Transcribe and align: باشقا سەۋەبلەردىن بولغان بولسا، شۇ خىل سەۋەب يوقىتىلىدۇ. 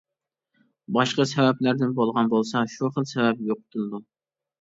باشقا 0.95 1.25
سەۋەبلەردىن 1.31 1.93
بولغان 1.99 2.31
بولسا، 2.31 2.63
شۇ 2.77 2.89
خىل 2.97 3.07
سەۋەب 3.13 3.45
يوقىتىلىدۇ. 3.51 4.01